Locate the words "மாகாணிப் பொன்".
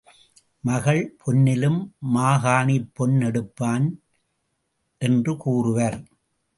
2.13-3.21